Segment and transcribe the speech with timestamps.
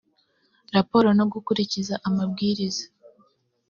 [0.75, 2.85] raporo no gukurikiza amabwiriza